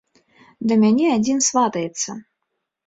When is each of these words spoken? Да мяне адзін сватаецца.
Да 0.71 0.79
мяне 0.85 1.11
адзін 1.19 1.47
сватаецца. 1.51 2.21